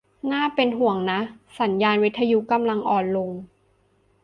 [0.31, 1.19] น่าเป็นห่วงนะ
[1.59, 3.29] สัญญาณวิทยุกำลังอ่อนลง